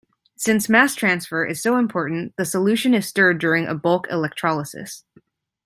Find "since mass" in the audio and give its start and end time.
0.35-0.95